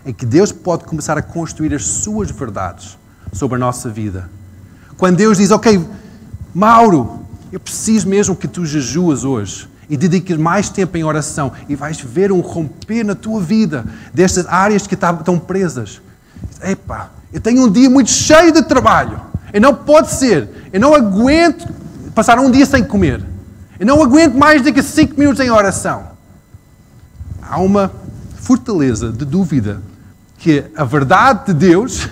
[0.10, 2.98] em que Deus pode começar a construir as suas verdades
[3.32, 4.28] sobre a nossa vida.
[4.98, 5.88] Quando Deus diz, ok,
[6.52, 7.20] Mauro,
[7.52, 12.02] eu preciso mesmo que tu jejuas hoje e dediques mais tempo em oração e vais
[12.02, 16.02] ver um romper na tua vida destas áreas que estão presas.
[16.64, 19.22] Epá, eu tenho um dia muito cheio de trabalho.
[19.54, 20.50] E não pode ser.
[20.74, 21.72] Eu não aguento
[22.16, 23.24] passar um dia sem comer.
[23.80, 26.08] Eu não aguento mais do que cinco minutos em oração.
[27.44, 27.92] Há uma
[28.42, 29.84] fortaleza de dúvida
[30.40, 32.10] que a verdade de Deus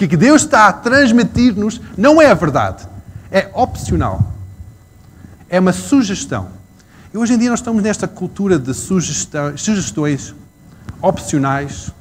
[0.00, 2.88] que, que Deus está a transmitir-nos não é a verdade,
[3.30, 4.32] é opcional.
[5.46, 6.48] É uma sugestão.
[7.12, 10.34] E hoje em dia nós estamos nesta cultura de sugestões
[11.02, 11.92] opcionais.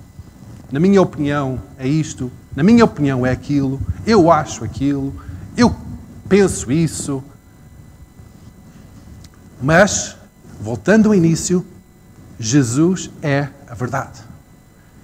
[0.71, 5.13] Na minha opinião é isto, na minha opinião é aquilo, eu acho aquilo,
[5.57, 5.75] eu
[6.29, 7.21] penso isso.
[9.61, 10.15] Mas,
[10.61, 11.65] voltando ao início,
[12.39, 14.28] Jesus é a verdade.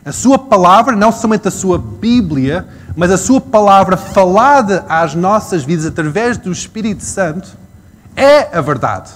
[0.05, 5.63] A sua palavra, não somente a sua Bíblia, mas a Sua palavra falada às nossas
[5.63, 7.49] vidas através do Espírito Santo
[8.15, 9.11] é a verdade.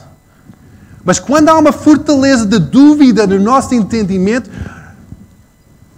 [1.06, 4.50] Mas quando há uma fortaleza de dúvida no nosso entendimento,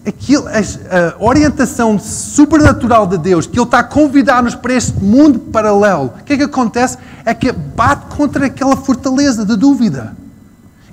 [0.05, 6.13] aquilo, a orientação supernatural de Deus, que Ele está a convidar-nos para este mundo paralelo,
[6.19, 6.97] o que é que acontece?
[7.25, 10.15] É que bate contra aquela fortaleza de dúvida.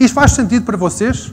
[0.01, 1.33] Isto faz sentido para vocês?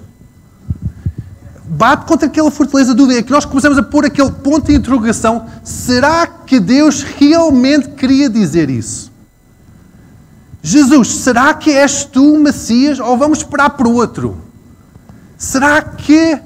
[1.67, 5.47] Bate contra aquela fortaleza do dúvida, que nós começamos a pôr aquele ponto de interrogação:
[5.63, 9.11] será que Deus realmente queria dizer isso?
[10.61, 14.37] Jesus, será que és tu o Messias ou vamos esperar por outro?
[15.37, 16.39] Será que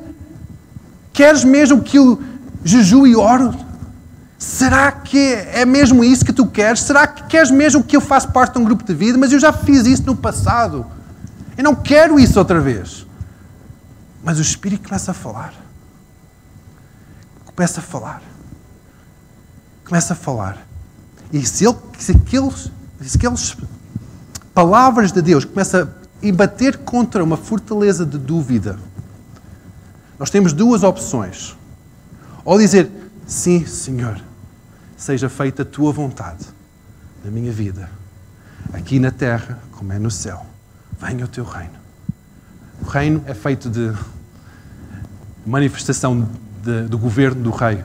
[1.13, 2.21] queres mesmo que eu
[2.63, 3.53] jejuo e oro?
[4.37, 6.81] Será que é mesmo isso que tu queres?
[6.81, 9.17] Será que queres mesmo que eu faça parte de um grupo de vida?
[9.17, 10.85] Mas eu já fiz isso no passado.
[11.57, 13.05] Eu não quero isso outra vez.
[14.23, 15.53] Mas o Espírito começa a falar.
[17.45, 18.21] Começa a falar.
[19.85, 20.57] Começa a falar.
[21.31, 23.57] E se, ele, se, aqueles, se aqueles
[24.53, 25.87] palavras de Deus começam a
[26.25, 28.79] embater contra uma fortaleza de dúvida,
[30.17, 31.55] nós temos duas opções.
[32.43, 32.91] Ou dizer,
[33.25, 34.21] sim, Senhor,
[34.97, 36.45] seja feita a tua vontade
[37.23, 37.89] na minha vida,
[38.73, 40.45] aqui na terra como é no céu.
[40.99, 41.88] Venha o teu reino.
[42.89, 43.93] O reino é feito de
[45.45, 46.27] manifestação
[46.63, 47.83] de, do governo do rei.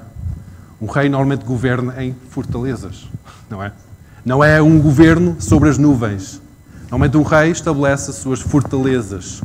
[0.81, 3.07] Um rei normalmente governa em fortalezas,
[3.51, 3.71] não é?
[4.25, 6.41] Não é um governo sobre as nuvens.
[6.85, 9.43] Normalmente um rei estabelece as suas fortalezas.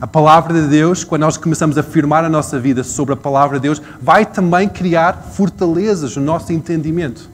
[0.00, 3.60] A palavra de Deus, quando nós começamos a afirmar a nossa vida sobre a palavra
[3.60, 7.30] de Deus, vai também criar fortalezas no nosso entendimento.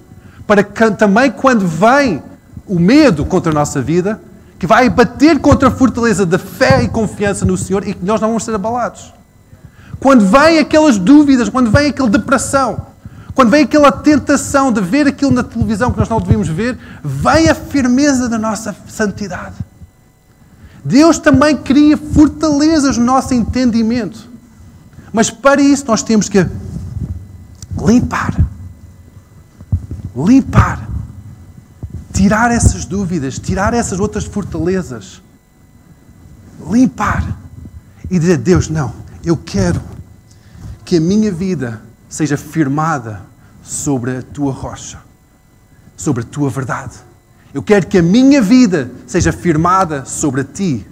[0.47, 2.23] Para que também quando vem
[2.67, 4.21] o medo contra a nossa vida,
[4.59, 8.21] que vai bater contra a fortaleza da fé e confiança no Senhor e que nós
[8.21, 9.13] não vamos ser abalados.
[10.01, 12.87] Quando vem aquelas dúvidas, quando vem aquela depressão,
[13.35, 17.49] quando vem aquela tentação de ver aquilo na televisão que nós não devíamos ver, vem
[17.49, 19.57] a firmeza da nossa santidade.
[20.83, 24.31] Deus também cria fortalezas no nosso entendimento.
[25.13, 26.47] Mas para isso nós temos que
[27.77, 28.35] limpar.
[30.15, 30.96] Limpar
[32.17, 35.21] tirar essas dúvidas, tirar essas outras fortalezas,
[36.71, 37.37] limpar
[38.11, 39.83] e dizer: Deus, não, eu quero
[40.83, 43.21] que a minha vida seja firmada
[43.63, 44.99] sobre a tua rocha,
[45.95, 46.95] sobre a tua verdade.
[47.53, 50.87] Eu quero que a minha vida seja firmada sobre ti.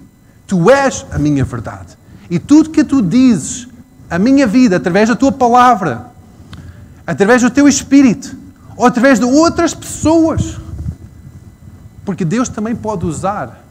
[0.47, 1.97] Tu és a minha verdade.
[2.29, 3.67] E tudo que tu dizes,
[4.11, 6.11] a minha vida, através da tua palavra,
[7.07, 8.37] através do teu espírito,
[8.77, 10.59] ou através de outras pessoas,
[12.05, 13.65] porque Deus também pode usar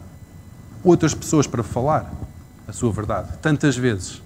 [0.83, 2.11] outras pessoas para falar
[2.67, 3.29] a sua verdade.
[3.41, 4.21] Tantas vezes.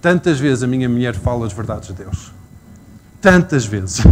[0.00, 2.32] Tantas vezes a minha mulher fala as verdades de Deus.
[3.20, 4.04] Tantas vezes.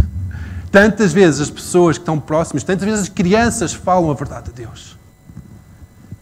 [0.71, 4.53] Tantas vezes as pessoas que estão próximas, tantas vezes as crianças falam a verdade de
[4.53, 4.97] Deus.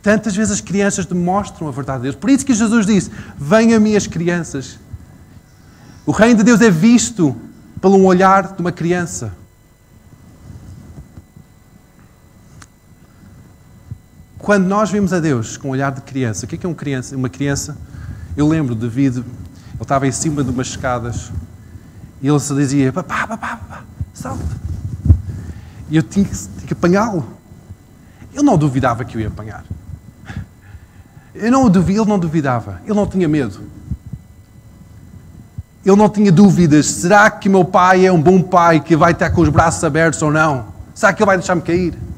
[0.02, 2.16] Tantas vezes as crianças demonstram a verdade de Deus.
[2.16, 4.80] Por isso que Jesus disse: Venham-me as crianças.
[6.06, 7.36] O reino de Deus é visto
[7.80, 9.34] pelo olhar de uma criança.
[14.40, 16.70] Quando nós vemos a Deus com um olhar de criança, o que é, que é
[16.70, 17.16] uma criança?
[17.16, 17.78] Uma criança,
[18.38, 19.26] eu lembro de David, ele
[19.82, 21.30] estava em cima de umas escadas
[22.22, 24.58] e ele se dizia: Papá, papá, papá, salta.
[25.90, 27.28] E eu tinha que, que apanhá-lo.
[28.34, 29.66] Ele não duvidava que eu ia apanhar.
[31.36, 33.60] Eu não, ele não duvidava, ele não tinha medo.
[35.86, 39.32] Ele não tinha dúvidas: será que meu pai é um bom pai que vai estar
[39.32, 40.68] com os braços abertos ou não?
[40.96, 42.09] Será que ele vai deixar-me cair?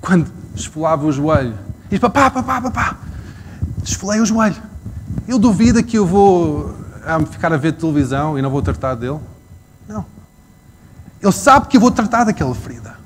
[0.00, 1.58] Quando esfolava o joelho.
[1.90, 2.98] Diz, papá, papá, papá,
[3.82, 4.56] desfolei o joelho.
[5.26, 9.20] Ele duvida que eu vou ah, ficar a ver televisão e não vou tratar dele?
[9.88, 10.04] Não.
[11.22, 12.98] Ele sabe que eu vou tratar daquela ferida.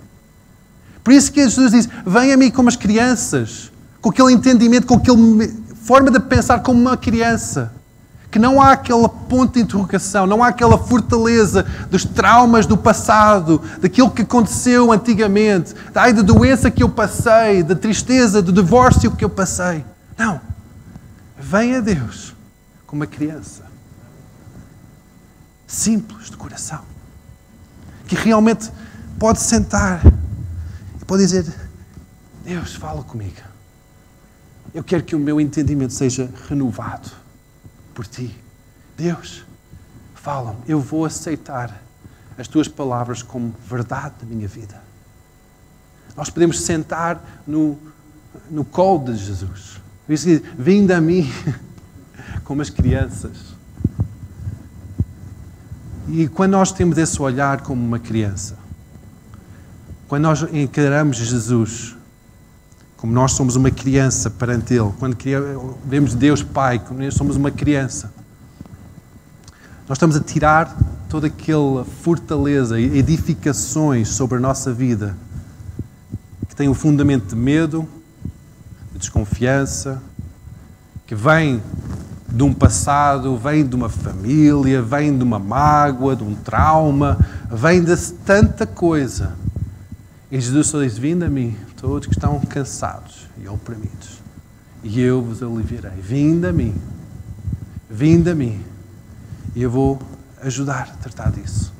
[1.02, 4.94] Por isso que Jesus diz, vem a mim como as crianças, com aquele entendimento, com
[4.94, 5.18] aquela
[5.82, 7.73] forma de pensar como uma criança
[8.34, 13.62] que não há aquele ponto de interrogação, não há aquela fortaleza dos traumas do passado,
[13.80, 19.24] daquilo que aconteceu antigamente, da da doença que eu passei, da tristeza, do divórcio que
[19.24, 19.84] eu passei.
[20.18, 20.40] Não.
[21.38, 22.34] Vem a Deus
[22.88, 23.62] como uma criança.
[25.64, 26.80] Simples de coração.
[28.04, 28.68] Que realmente
[29.16, 30.04] pode sentar
[31.00, 31.46] e pode dizer:
[32.44, 33.36] Deus, fala comigo.
[34.74, 37.22] Eu quero que o meu entendimento seja renovado
[37.94, 38.34] por ti.
[38.96, 39.44] Deus,
[40.14, 41.82] fala-me, eu vou aceitar
[42.36, 44.82] as tuas palavras como verdade da minha vida.
[46.16, 47.78] Nós podemos sentar no,
[48.50, 49.80] no colo de Jesus.
[50.58, 51.30] Vindo a mim
[52.44, 53.54] como as crianças.
[56.08, 58.58] E quando nós temos esse olhar como uma criança,
[60.06, 61.96] quando nós encaramos Jesus
[62.96, 65.16] como nós somos uma criança perante Ele, quando
[65.84, 68.12] vemos Deus Pai, como somos uma criança,
[69.88, 70.76] nós estamos a tirar
[71.08, 75.16] toda aquela fortaleza e edificações sobre a nossa vida
[76.48, 77.88] que tem o fundamento de medo,
[78.92, 80.00] de desconfiança
[81.06, 81.60] que vem
[82.28, 87.18] de um passado, vem de uma família, vem de uma mágoa, de um trauma,
[87.50, 89.34] vem de tanta coisa.
[90.30, 94.20] E Jesus só diz: Vinde a mim, todos que estão cansados e oprimidos,
[94.82, 96.00] e eu vos aliviarei.
[96.00, 96.74] Vinde a mim,
[97.88, 98.64] vinde a mim,
[99.54, 100.00] e eu vou
[100.40, 101.72] ajudar a tratar disso.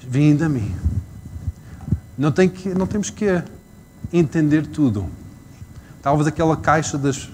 [0.00, 0.74] Vinde a mim.
[2.16, 3.42] Não, tem que, não temos que
[4.12, 5.08] entender tudo.
[6.02, 7.28] Talvez aquela caixa das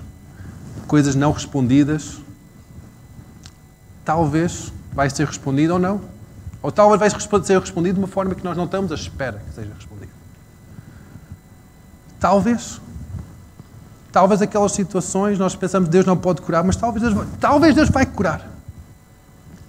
[0.86, 2.18] coisas não respondidas,
[4.04, 6.00] talvez vai ser respondida ou não.
[6.62, 7.10] Ou talvez vai
[7.42, 10.19] ser respondido de uma forma que nós não estamos à espera que seja respondido.
[12.20, 12.80] Talvez.
[14.12, 18.04] Talvez aquelas situações nós pensamos Deus não pode curar, mas talvez Deus, talvez Deus vai
[18.04, 18.48] curar.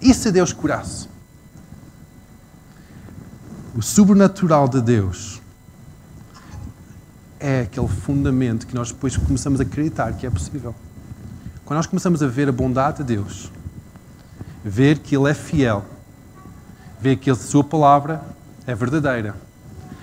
[0.00, 1.08] E se Deus curasse?
[3.74, 5.40] O sobrenatural de Deus
[7.40, 10.74] é aquele fundamento que nós depois começamos a acreditar que é possível.
[11.64, 13.50] Quando nós começamos a ver a bondade de Deus,
[14.64, 15.84] ver que Ele é fiel,
[17.00, 18.22] ver que a Sua palavra
[18.66, 19.34] é verdadeira,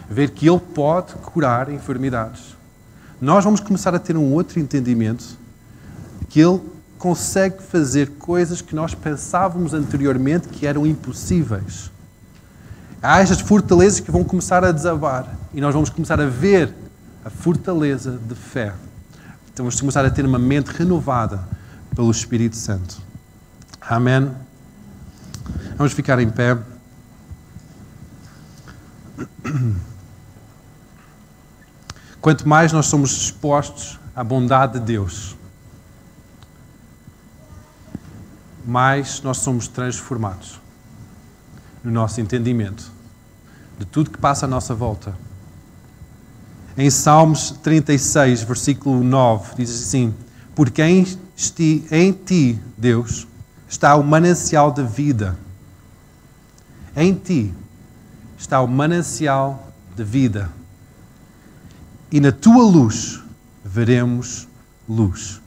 [0.09, 2.57] ver que Ele pode curar enfermidades,
[3.21, 5.37] nós vamos começar a ter um outro entendimento
[6.29, 6.61] que Ele
[6.97, 11.91] consegue fazer coisas que nós pensávamos anteriormente que eram impossíveis.
[13.01, 16.73] Há estas fortalezas que vão começar a desabar e nós vamos começar a ver
[17.23, 18.73] a fortaleza de fé.
[19.53, 21.39] Então vamos começar a ter uma mente renovada
[21.95, 23.01] pelo Espírito Santo.
[23.81, 24.29] Amém?
[25.77, 26.57] Vamos ficar em pé.
[32.29, 35.35] Quanto mais nós somos expostos à bondade de Deus,
[38.63, 40.61] mais nós somos transformados
[41.83, 42.91] no nosso entendimento
[43.79, 45.17] de tudo que passa à nossa volta.
[46.77, 50.13] Em Salmos 36, versículo 9, diz assim:
[50.53, 51.03] Porque em
[51.35, 53.27] ti, em ti, Deus,
[53.67, 55.35] está o manancial da vida.
[56.95, 57.51] Em ti
[58.37, 60.58] está o manancial de vida.
[62.11, 63.21] E na tua luz
[63.63, 64.47] veremos
[64.87, 65.39] luz.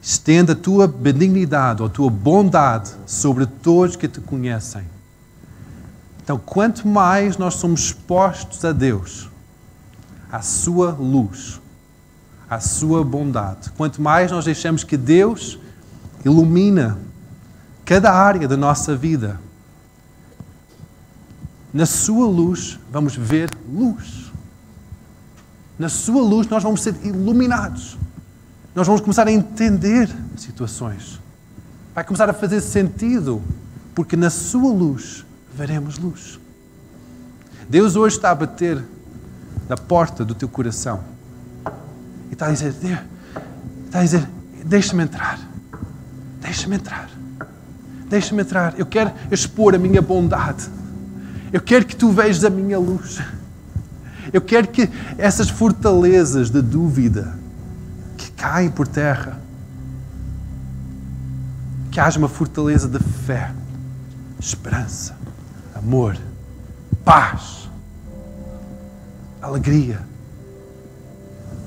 [0.00, 4.84] Estenda a tua benignidade ou a tua bondade sobre todos que te conhecem.
[6.22, 9.28] Então, quanto mais nós somos expostos a Deus,
[10.30, 11.60] à sua luz,
[12.48, 13.70] à sua bondade.
[13.76, 15.58] Quanto mais nós deixamos que Deus
[16.24, 16.98] ilumina
[17.84, 19.40] cada área da nossa vida,
[21.74, 24.29] na sua luz vamos ver luz.
[25.80, 27.96] Na sua luz nós vamos ser iluminados.
[28.74, 31.18] Nós vamos começar a entender situações.
[31.94, 33.42] Vai começar a fazer sentido,
[33.94, 36.38] porque na sua luz veremos luz.
[37.66, 38.84] Deus hoje está a bater
[39.70, 41.02] na porta do teu coração
[42.28, 42.74] e está a dizer:
[43.86, 44.28] está a dizer,
[44.62, 45.40] deixa-me entrar,
[46.42, 47.08] deixa-me entrar,
[48.06, 48.78] deixa-me entrar.
[48.78, 50.68] Eu quero expor a minha bondade.
[51.50, 53.18] Eu quero que tu vejas a minha luz.
[54.32, 54.88] Eu quero que
[55.18, 57.38] essas fortalezas de dúvida
[58.16, 59.40] que caem por terra,
[61.90, 63.52] que haja uma fortaleza de fé,
[64.38, 65.16] esperança,
[65.74, 66.16] amor,
[67.04, 67.68] paz,
[69.42, 70.00] alegria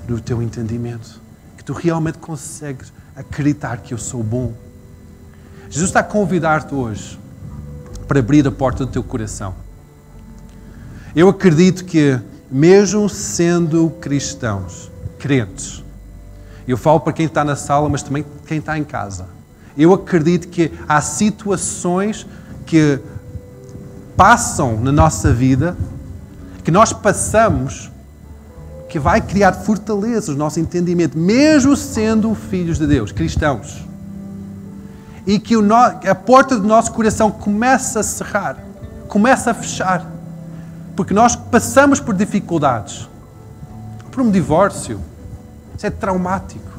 [0.08, 1.22] no teu entendimento.
[1.58, 4.54] Que tu realmente consegues acreditar que eu sou bom.
[5.70, 7.20] Jesus está a convidar-te hoje
[8.08, 9.56] para abrir a porta do teu coração.
[11.16, 12.20] Eu acredito que,
[12.54, 15.84] mesmo sendo cristãos, crentes,
[16.68, 19.26] eu falo para quem está na sala, mas também quem está em casa.
[19.76, 22.28] Eu acredito que há situações
[22.64, 23.00] que
[24.16, 25.76] passam na nossa vida,
[26.64, 27.92] que nós passamos
[28.88, 33.84] que vai criar fortaleza no nosso entendimento, mesmo sendo filhos de Deus, cristãos.
[35.26, 35.56] E que
[36.08, 38.64] a porta do nosso coração começa a cerrar,
[39.08, 40.13] começa a fechar,
[40.96, 43.10] porque nós passamos por dificuldades,
[44.12, 45.00] por um divórcio,
[45.76, 46.72] isso é traumático,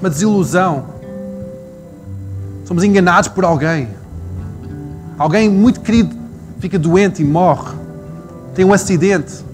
[0.00, 0.86] uma desilusão.
[2.64, 3.88] Somos enganados por alguém.
[5.16, 6.16] Alguém muito querido
[6.58, 7.76] fica doente e morre.
[8.54, 9.44] Tem um acidente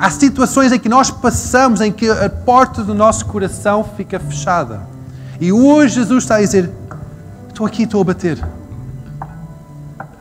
[0.00, 4.80] Há situações em que nós passamos em que a porta do nosso coração fica fechada.
[5.38, 6.70] E hoje Jesus está a dizer:
[7.48, 8.42] Estou aqui, estou a bater.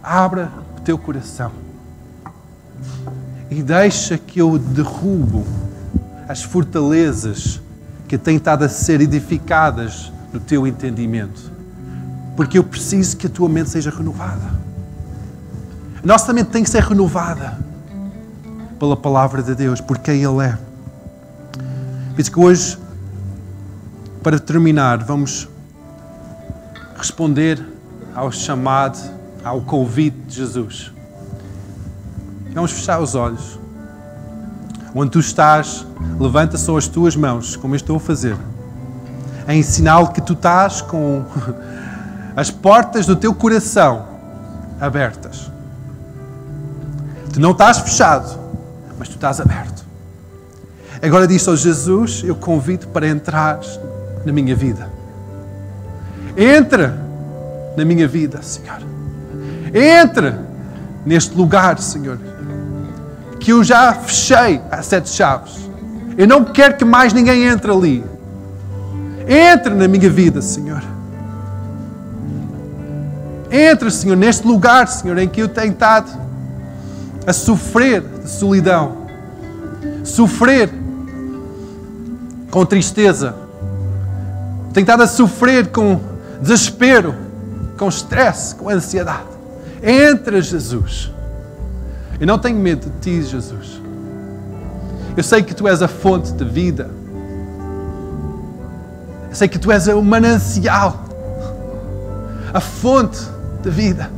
[0.01, 1.51] Abra o teu coração
[3.49, 5.45] e deixa que eu derrubo
[6.27, 7.59] as fortalezas
[8.07, 11.51] que têm estado a ser edificadas no teu entendimento.
[12.35, 14.45] Porque eu preciso que a tua mente seja renovada.
[16.01, 17.57] A nossa mente tem que ser renovada
[18.79, 20.57] pela palavra de Deus, por quem Ele é.
[22.13, 22.77] Por isso que hoje,
[24.23, 25.49] para terminar, vamos
[26.95, 27.63] responder
[28.15, 28.97] ao chamado,
[29.43, 30.91] ao convite de Jesus.
[32.53, 33.59] Vamos fechar os olhos.
[34.93, 35.85] Onde tu estás,
[36.19, 38.35] levanta só as tuas mãos, como eu estou a fazer,
[39.47, 41.23] em sinal que tu estás com
[42.35, 44.05] as portas do teu coração
[44.79, 45.51] abertas.
[47.31, 48.39] Tu não estás fechado,
[48.97, 49.85] mas tu estás aberto.
[51.01, 53.59] Agora diz ao Jesus: Eu convido para entrar
[54.25, 54.89] na minha vida.
[56.35, 56.97] Entra
[57.77, 58.88] na minha vida, Senhor.
[59.73, 60.39] Entra
[61.05, 62.19] neste lugar, Senhor,
[63.39, 65.69] que eu já fechei as sete chaves.
[66.17, 68.03] Eu não quero que mais ninguém entre ali.
[69.27, 70.83] Entra na minha vida, Senhor.
[73.51, 76.11] Entra, Senhor, neste lugar, Senhor, em que eu tenho estado
[77.25, 79.05] a sofrer de solidão,
[80.03, 80.69] sofrer
[82.51, 83.35] com tristeza,
[84.73, 85.99] tenho estado a sofrer com
[86.41, 87.15] desespero,
[87.77, 89.28] com estresse, com ansiedade.
[89.81, 91.11] Entra, Jesus.
[92.19, 93.81] Eu não tenho medo de ti, Jesus.
[95.15, 96.89] Eu sei que tu és a fonte de vida.
[99.29, 101.05] Eu sei que tu és o manancial,
[102.53, 103.19] a fonte
[103.61, 104.09] de vida.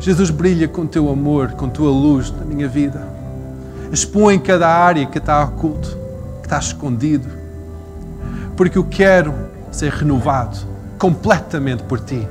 [0.00, 3.06] Jesus brilha com teu amor, com tua luz na minha vida.
[3.92, 5.96] Expõe cada área que está oculto,
[6.40, 7.28] que está escondido.
[8.56, 9.34] Porque eu quero
[9.70, 10.58] ser renovado
[10.98, 12.26] completamente por ti.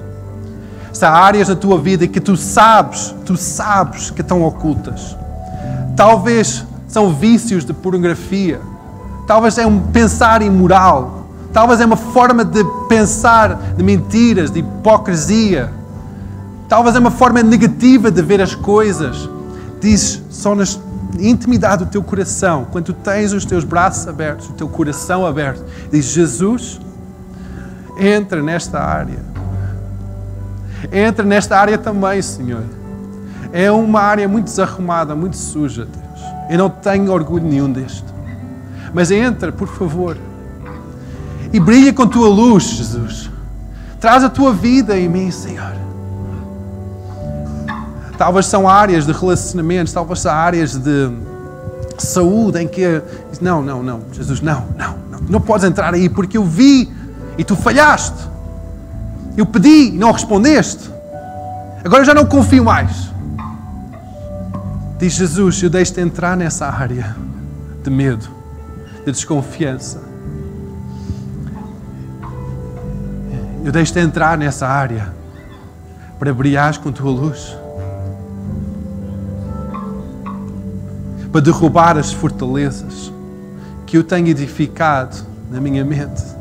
[0.98, 5.16] Se há áreas da tua vida que tu sabes, tu sabes que estão ocultas.
[5.95, 8.60] Talvez são vícios de pornografia.
[9.28, 11.28] Talvez é um pensar imoral.
[11.54, 15.72] Talvez é uma forma de pensar de mentiras, de hipocrisia.
[16.68, 19.30] Talvez é uma forma negativa de ver as coisas.
[19.80, 20.64] Diz só na
[21.20, 25.64] intimidade do teu coração, quando tu tens os teus braços abertos, o teu coração aberto,
[25.91, 26.82] diz Jesus,
[28.00, 29.37] entra nesta área.
[30.92, 32.64] Entra nesta área também, Senhor.
[33.52, 36.30] É uma área muito desarrumada, muito suja, Deus.
[36.50, 38.06] Eu não tenho orgulho nenhum deste.
[38.94, 40.18] Mas entra, por favor.
[41.52, 43.30] E brilha com tua luz, Jesus.
[44.00, 45.74] Traz a tua vida em mim, Senhor.
[48.18, 51.12] Talvez são áreas de relacionamentos, talvez são áreas de
[51.98, 53.02] saúde em que.
[53.42, 55.20] Não, não, não, Jesus, não, não, não.
[55.30, 56.92] Não podes entrar aí porque eu vi
[57.38, 58.37] e tu falhaste.
[59.38, 60.90] Eu pedi e não respondeste.
[61.86, 63.12] Agora eu já não confio mais.
[64.98, 67.16] Diz Jesus: Eu deixo-te entrar nessa área
[67.84, 68.28] de medo,
[69.06, 70.02] de desconfiança.
[73.64, 75.14] Eu deixo-te entrar nessa área
[76.18, 77.56] para brilhares com tua luz.
[81.32, 83.14] Para derrubar as fortalezas
[83.86, 85.16] que eu tenho edificado
[85.52, 86.37] na minha mente.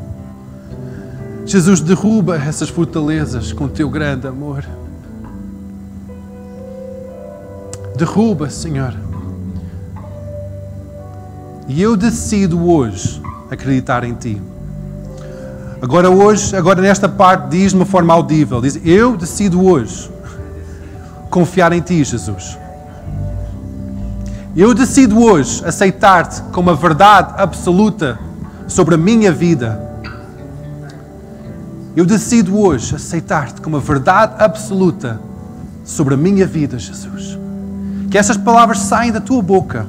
[1.47, 4.65] Jesus, derruba essas fortalezas com teu grande amor.
[7.95, 8.93] Derruba, Senhor.
[11.69, 14.41] E eu decido hoje acreditar em Ti.
[15.81, 20.11] Agora hoje, agora nesta parte diz de uma forma audível, diz: Eu decido hoje
[21.29, 22.57] confiar em ti, Jesus.
[24.55, 28.19] Eu decido hoje aceitar-te como a verdade absoluta
[28.67, 29.87] sobre a minha vida.
[31.97, 35.19] Eu decido hoje aceitar-te como a verdade absoluta
[35.83, 37.39] sobre a minha vida, Jesus.
[38.11, 39.87] Que essas palavras saem da tua boca.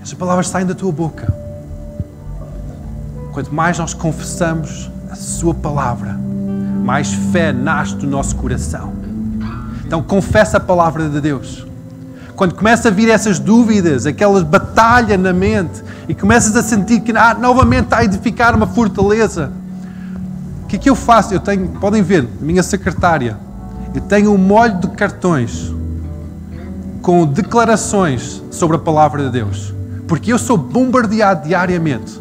[0.00, 1.30] Essas palavras saem da tua boca.
[3.30, 6.18] Quanto mais nós confessamos a Sua palavra,
[6.82, 8.94] mais fé nasce do nosso coração.
[9.84, 11.66] Então, confessa a palavra de Deus.
[12.34, 17.12] Quando começa a vir essas dúvidas, aquela batalha na mente, e começas a sentir que
[17.16, 19.52] ah, novamente a edificar uma fortaleza,
[20.64, 21.34] o que é que eu faço?
[21.34, 23.36] Eu tenho, podem ver, minha secretária,
[23.94, 25.72] eu tenho um molho de cartões
[27.02, 29.74] com declarações sobre a palavra de Deus,
[30.06, 32.18] porque eu sou bombardeado diariamente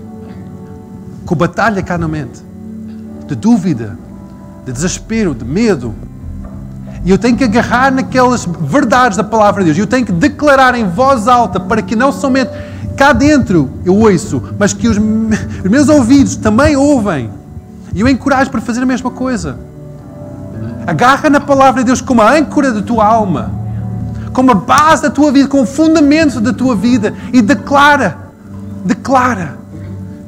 [1.26, 2.42] com batalha cá na mente,
[3.28, 3.98] de dúvida,
[4.66, 5.94] de desespero, de medo.
[7.04, 9.78] E eu tenho que agarrar naquelas verdades da palavra de Deus.
[9.78, 12.52] Eu tenho que declarar em voz alta para que não somente
[12.96, 17.30] cá dentro eu ouço, mas que os, os meus ouvidos também ouvem.
[17.94, 19.58] E eu encorajo para fazer a mesma coisa.
[20.86, 23.52] Agarra na palavra de Deus como a âncora da tua alma,
[24.34, 28.18] como a base da tua vida, como o fundamento da tua vida e declara,
[28.86, 29.58] declara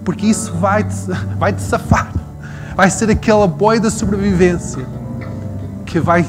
[0.09, 0.95] porque isso vai te,
[1.37, 2.11] vai te safar.
[2.75, 4.83] Vai ser aquela boia da sobrevivência
[5.89, 6.23] que vai,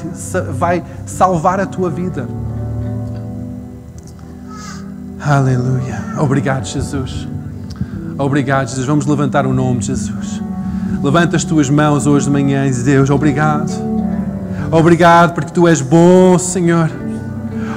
[0.57, 2.27] vai salvar a tua vida.
[5.23, 6.03] Aleluia.
[6.17, 7.27] Obrigado, Jesus.
[8.17, 8.87] Obrigado, Jesus.
[8.87, 10.41] Vamos levantar o nome de Jesus.
[11.03, 13.71] Levanta as tuas mãos hoje de manhã e diz, Deus, obrigado.
[14.71, 16.89] Obrigado porque tu és bom, Senhor.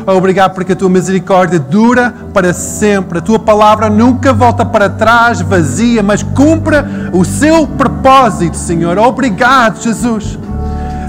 [0.06, 3.18] Obrigado porque a tua misericórdia dura para sempre.
[3.18, 8.96] A tua palavra nunca volta para trás vazia, mas cumpra o seu propósito, Senhor.
[8.98, 10.38] Obrigado, Jesus.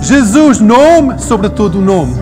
[0.01, 2.15] Jesus, nome sobre todo o nome.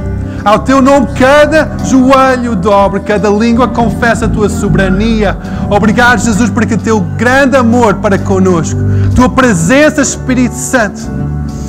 [0.46, 5.38] Ao teu nome, cada joelho dobra, cada língua confessa a tua soberania.
[5.70, 8.78] Obrigado, Jesus, o teu grande amor para conosco,
[9.16, 11.02] tua presença, Espírito Santo,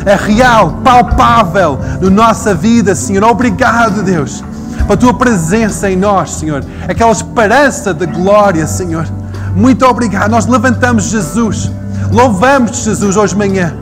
[0.04, 3.22] é real, palpável na nossa vida, Senhor.
[3.22, 4.42] Obrigado, Deus,
[4.86, 6.64] pela tua presença em nós, Senhor.
[6.88, 9.06] Aquela esperança de glória, Senhor.
[9.54, 10.32] Muito obrigado.
[10.32, 11.70] Nós levantamos Jesus,
[12.10, 13.72] louvamos Jesus hoje de manhã.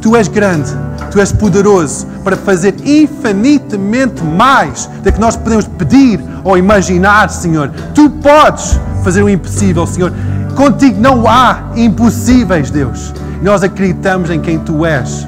[0.00, 0.74] Tu és grande,
[1.10, 7.70] tu és poderoso para fazer infinitamente mais do que nós podemos pedir ou imaginar, Senhor.
[7.94, 10.12] Tu podes fazer o impossível, Senhor.
[10.54, 13.12] Contigo não há impossíveis, Deus.
[13.42, 15.26] Nós acreditamos em quem tu és.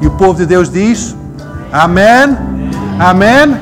[0.00, 1.16] E o povo de Deus diz:
[1.72, 2.36] Amém.
[2.98, 3.56] Amém.